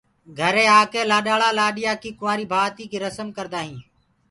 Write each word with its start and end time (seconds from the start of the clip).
گھري 0.39 0.65
آ 0.77 0.79
ڪي 0.91 1.01
لآڏآݪآ 1.09 1.49
لآڏيآ 1.57 1.91
ڪي 2.01 2.09
ڪُنٚوآري 2.19 2.45
ڀآتي 2.51 2.85
ڪي 2.91 2.97
رسم 3.05 3.27
ڪردآ 3.37 3.59
هينٚ۔ 3.65 3.83